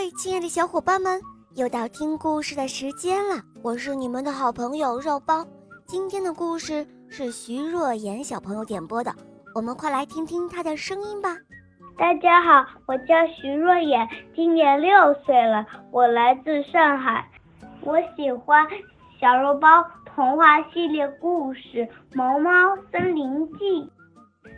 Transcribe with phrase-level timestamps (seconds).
[0.00, 1.20] 嗨，亲爱的小伙伴们，
[1.56, 3.34] 又到听故事的时间了。
[3.62, 5.46] 我是你们的好朋友肉包。
[5.86, 9.14] 今天的故事是徐若言小朋友点播的，
[9.54, 11.36] 我们快来听听他的声音吧。
[11.98, 17.28] 大家好，我叫徐若言，今年六岁了，我来自上海。
[17.82, 18.66] 我喜欢
[19.20, 21.60] 小肉包童话系列故事
[22.14, 22.50] 《萌猫
[22.90, 23.82] 森林记》。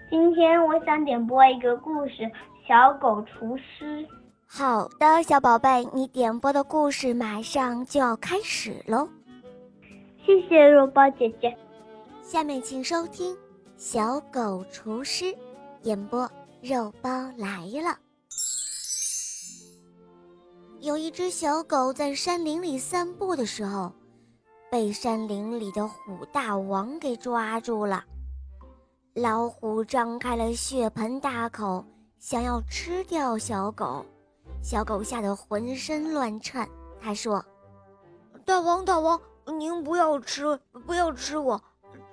[0.09, 2.23] 今天我想点播一个故事
[2.69, 4.03] 《小狗厨师》。
[4.55, 9.09] 好的，小宝贝，你点播的故事马上就要开始喽。
[10.27, 11.57] 谢谢肉包姐姐。
[12.23, 13.35] 下面请收听
[13.79, 15.25] 《小狗厨师》，
[15.85, 17.99] 演播肉包来了。
[20.81, 23.91] 有一只小狗在山林里散步的时候，
[24.71, 28.05] 被山林里的虎大王给抓住了。
[29.15, 31.83] 老虎张开了血盆大口，
[32.19, 34.05] 想要吃掉小狗。
[34.63, 36.69] 小狗吓得浑身乱颤，
[37.01, 37.45] 他说
[38.47, 39.21] ：“大王，大王，
[39.59, 41.61] 您不要吃，不要吃我，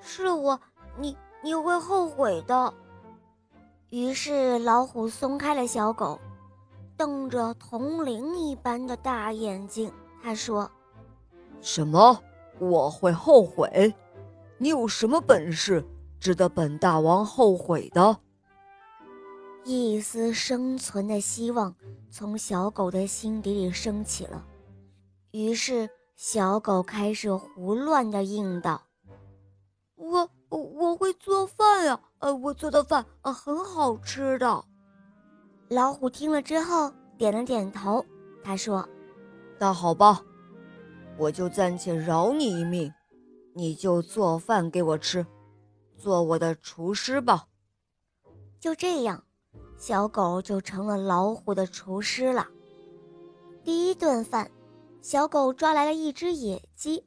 [0.02, 0.60] 吃了我，
[0.98, 2.74] 你你会后悔的。”
[3.92, 6.20] 于是老虎松开了小狗，
[6.98, 9.92] 瞪着铜铃一般的大眼睛，
[10.24, 10.70] 他说
[11.62, 12.20] ：“什么？
[12.58, 13.94] 我会后悔？
[14.58, 15.86] 你有什么本事，
[16.20, 18.18] 值得本大王后悔的？”
[19.66, 21.76] 一丝生存的希望
[22.10, 24.44] 从小狗的心底里升起了，
[25.32, 28.82] 于是小狗开始胡乱的应道
[29.96, 34.66] ：“我我会做饭呀，呃，我做的饭啊很好吃的。”
[35.70, 38.04] 老虎听了之后点了点头，
[38.44, 38.88] 他说
[39.60, 40.24] ：“那好吧，
[41.18, 42.92] 我就暂且饶你一命，
[43.54, 45.24] 你就做饭给我吃，
[45.96, 47.46] 做我的厨师吧。”
[48.60, 49.24] 就这样。
[49.80, 52.46] 小狗就成了老虎的厨师了。
[53.64, 54.52] 第一顿饭，
[55.02, 57.06] 小狗抓来了一只野鸡，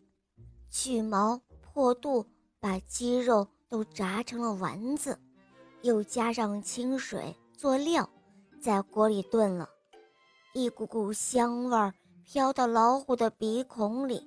[0.70, 2.24] 去毛破肚，
[2.58, 5.20] 把鸡肉都炸成了丸子，
[5.82, 8.08] 又加上清水做料，
[8.58, 9.68] 在锅里炖了。
[10.54, 11.92] 一股股香味儿
[12.24, 14.26] 飘到老虎的鼻孔里，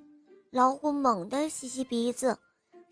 [0.52, 2.38] 老虎猛地吸吸鼻子，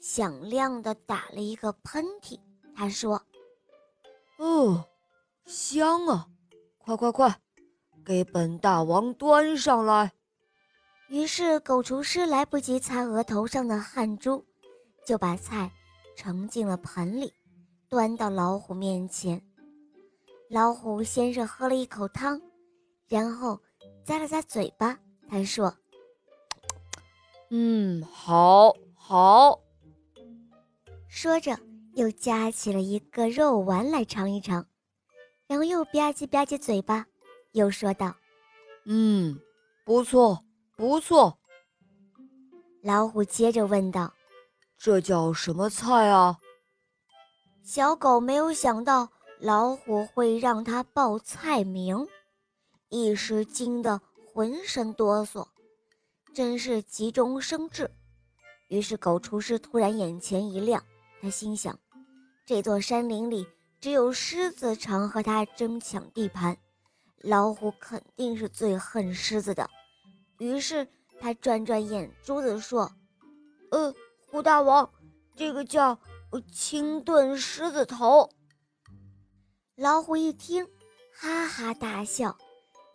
[0.01, 2.41] 响亮地打了一个喷嚏。
[2.75, 3.23] 他说
[4.39, 4.85] ：“哦。”
[5.47, 6.29] 香啊！
[6.79, 7.41] 快快快，
[8.05, 10.13] 给本大王端上来。
[11.09, 14.45] 于是狗厨师来不及擦额头上的汗珠，
[15.07, 15.71] 就把菜
[16.17, 17.33] 盛进了盆里，
[17.89, 19.41] 端到老虎面前。
[20.49, 22.41] 老虎先是喝了一口汤，
[23.07, 23.61] 然后
[24.07, 25.75] 咂了咂嘴巴，他说
[27.51, 29.61] ：“嗯，好，好。”
[31.09, 31.59] 说着
[31.95, 34.67] 又夹起了一个肉丸来尝一尝。
[35.47, 37.07] 然后又吧唧吧唧嘴巴，
[37.53, 38.15] 又说道
[38.87, 39.39] ：“嗯，
[39.85, 40.43] 不错，
[40.77, 41.39] 不错。”
[42.83, 44.13] 老虎接着问道
[44.79, 46.39] ：“这叫什么菜啊？”
[47.63, 49.09] 小狗没有想到
[49.41, 52.07] 老虎会让它报菜名，
[52.91, 54.01] 一时惊得
[54.33, 55.47] 浑身哆嗦，
[56.35, 57.91] 真是急中生智。
[58.69, 60.83] 于是狗厨师突然眼前一亮，
[61.21, 61.79] 他心想：
[62.45, 63.47] 这座山林里……
[63.85, 66.57] 只有狮子常和他争抢地盘，
[67.19, 69.69] 老虎肯定是最恨狮子的。
[70.39, 70.89] 于是
[71.21, 72.91] 他转转眼珠子说
[73.71, 73.95] ：“呃，
[74.31, 74.91] 虎大王，
[75.37, 75.99] 这个叫
[76.51, 78.31] 清炖狮子头。”
[79.77, 80.67] 老虎一听，
[81.13, 82.39] 哈哈大笑，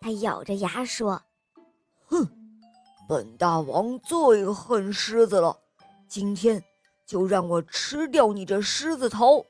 [0.01, 1.21] 他咬着牙说
[2.09, 2.27] ：“哼，
[3.07, 5.55] 本大王最恨狮子了，
[6.07, 6.63] 今天
[7.05, 9.45] 就让我吃掉你这狮子头。”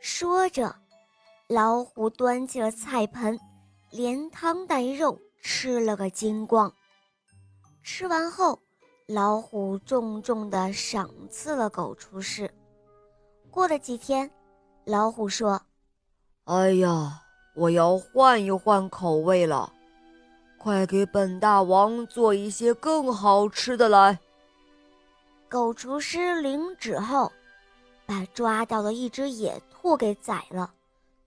[0.00, 0.74] 说着，
[1.46, 3.38] 老虎端起了菜盆，
[3.90, 6.72] 连汤带肉吃了个精光。
[7.82, 8.58] 吃完后，
[9.06, 12.50] 老虎重重地赏赐了狗厨师。
[13.50, 14.30] 过了几天，
[14.86, 15.60] 老虎说
[16.44, 17.20] ：“哎呀，
[17.54, 19.70] 我要换一换口味了，
[20.58, 24.18] 快给本大王做一些更好吃的来。”
[25.46, 27.30] 狗厨师领旨后。
[28.10, 30.74] 把抓到的一只野兔给宰了，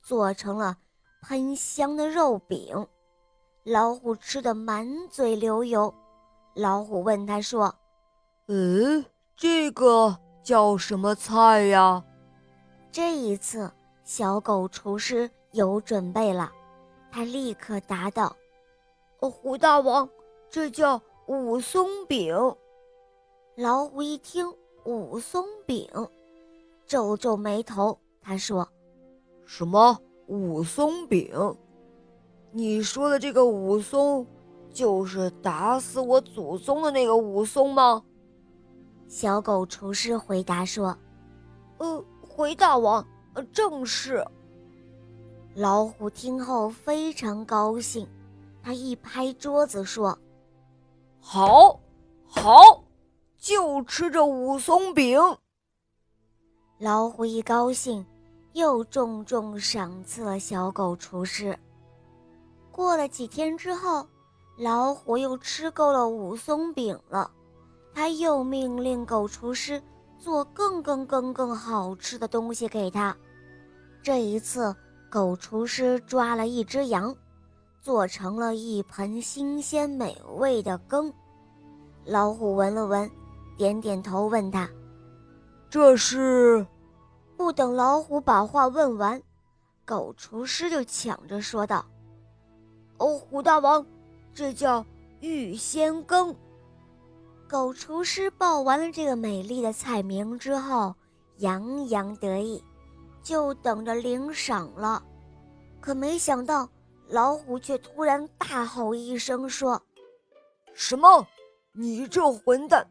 [0.01, 0.75] 做成了
[1.21, 2.85] 喷香的肉饼。
[3.63, 5.93] 老虎吃得满嘴流油。
[6.55, 7.73] 老虎问他说
[8.49, 9.05] ：“嗯，
[9.37, 12.03] 这个叫什么菜呀？”
[12.91, 13.71] 这一次，
[14.03, 16.51] 小狗厨师有准备了，
[17.09, 18.35] 他立刻答道
[19.21, 20.09] ：“哦，虎大王，
[20.49, 22.35] 这叫武松饼。”
[23.55, 24.53] 老虎一听
[24.83, 25.89] 武松饼。
[26.85, 28.67] 皱皱眉头，他说
[29.45, 29.97] ：“什么
[30.27, 31.31] 武松饼？”
[32.51, 34.25] 你说的这个武松，
[34.71, 38.03] 就是打死我祖宗的那个武松吗？
[39.07, 40.97] 小狗厨师回答说
[41.79, 44.25] ：“呃，回大王，呃，正是。”
[45.55, 48.07] 老虎听后非常高兴，
[48.61, 50.17] 他一拍桌子说
[51.19, 51.79] ：“好，
[52.25, 52.83] 好，
[53.37, 55.19] 就吃这武松饼。”
[56.83, 58.05] 老虎一高兴，
[58.51, 61.57] 又重重赏赐了小狗厨师。
[62.73, 64.05] 过了几天之后，
[64.57, 67.31] 老虎又吃够了武松饼了。
[67.93, 69.81] 他又命令狗厨师
[70.19, 73.15] 做更更更更好吃的东西给他。
[74.01, 74.75] 这一次，
[75.09, 77.15] 狗厨师抓了一只羊，
[77.79, 81.13] 做成了一盆新鲜美味的羹。
[82.03, 83.09] 老虎闻了闻，
[83.55, 84.69] 点点头，问他
[85.71, 86.67] ：“这是？”
[87.43, 89.21] 不等老虎把话问完，
[89.83, 91.85] 狗厨师就抢着说道
[92.99, 93.85] ：“哦，虎大王，
[94.33, 94.85] 这叫
[95.19, 96.33] 玉仙羹。”
[97.45, 100.95] 狗厨师报完了这个美丽的菜名之后，
[101.39, 102.63] 洋洋得意，
[103.21, 105.03] 就等着领赏了。
[105.81, 106.69] 可没想到，
[107.09, 109.81] 老虎却突然大吼一声说
[110.73, 111.27] ：“什么？
[111.73, 112.87] 你这混蛋！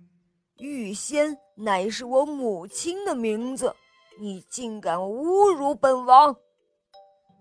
[0.59, 3.75] 玉仙乃是我母亲的名字，
[4.19, 6.37] 你竟敢侮辱本王！”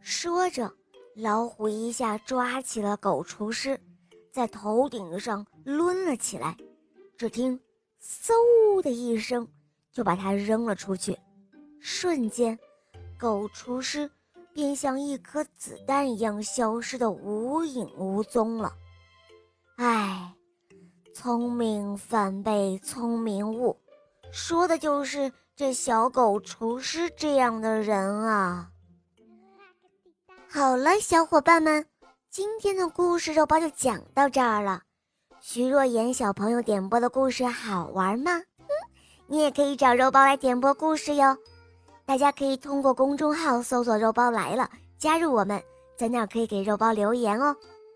[0.01, 0.73] 说着，
[1.15, 3.79] 老虎一下抓起了狗厨师，
[4.31, 6.57] 在头顶上抡了起来。
[7.17, 7.59] 只听
[8.01, 9.47] “嗖”的一声，
[9.91, 11.17] 就把它扔了出去。
[11.79, 12.57] 瞬间，
[13.19, 14.09] 狗厨师
[14.53, 18.73] 便像一颗子弹一样消失得无影无踪了。
[19.77, 20.35] 唉，
[21.13, 23.77] 聪明反被聪明误，
[24.31, 28.69] 说的就是这小狗厨师这样的人啊。
[30.49, 31.85] 好了，小伙伴们，
[32.29, 34.81] 今天的故事肉包就讲到这儿了。
[35.39, 38.31] 徐若言小朋友点播的故事好玩吗？
[38.59, 38.67] 嗯，
[39.27, 41.37] 你也可以找肉包来点播故事哟。
[42.05, 45.61] 大家可以通过公众号搜索“肉包来了”，加入我们，
[45.95, 47.55] 在那儿可以给肉包留言哦。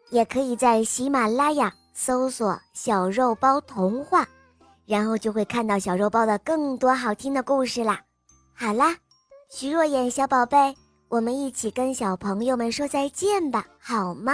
[0.10, 4.26] 也可以在喜马拉雅搜索“小肉包童话”，
[4.86, 8.00] 然后就会看到小肉包的更多好听的故事啦。
[8.54, 8.96] 好啦，
[9.50, 10.76] 徐若言小宝贝，
[11.10, 14.34] 我们一起跟小朋友们说再见吧，好吗？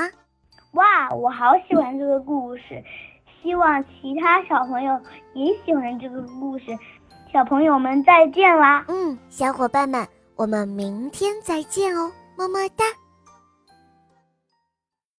[0.74, 2.84] 哇，我好喜欢这个故事，
[3.42, 5.00] 希望其他小朋友
[5.34, 6.66] 也喜欢这个故事。
[7.34, 8.86] 小朋友们再见啦！
[8.88, 12.86] 嗯，小伙伴们，我们明天再见哦，么么哒。